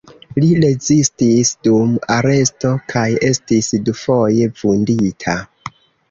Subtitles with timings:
[0.43, 5.37] Li rezistis dum aresto kaj estis dufoje vundita.